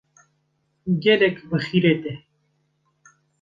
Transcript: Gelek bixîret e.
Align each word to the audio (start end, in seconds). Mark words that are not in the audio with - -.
Gelek 1.03 1.37
bixîret 1.49 2.03
e. 2.13 2.15